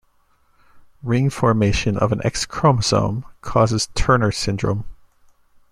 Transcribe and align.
Ring 1.03 1.29
formation 1.29 1.95
of 1.95 2.11
an 2.11 2.25
X-chromosome 2.25 3.23
causes 3.41 3.87
Turner 3.93 4.31
syndrome. 4.31 4.85